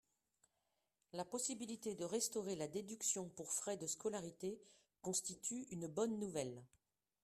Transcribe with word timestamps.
La 1.13 1.23
possibilité 1.25 1.93
de 1.93 2.05
restaurer 2.05 2.55
la 2.55 2.67
déduction 2.67 3.29
pour 3.29 3.51
frais 3.53 3.77
de 3.77 3.85
scolarité 3.85 4.59
constitue 5.03 5.67
une 5.69 5.85
bonne 5.85 6.17
nouvelle. 6.17 6.63